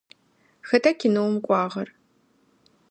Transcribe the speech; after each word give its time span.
Хэта 0.69 0.91
кинэум 0.99 1.35
кӏуагъэр? 1.45 1.89